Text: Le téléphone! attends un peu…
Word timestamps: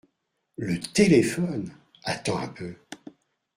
Le 0.57 0.79
téléphone! 0.79 1.71
attends 2.05 2.39
un 2.39 2.47
peu… 2.47 2.73